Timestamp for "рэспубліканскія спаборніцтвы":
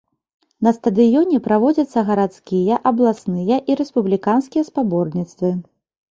3.81-5.51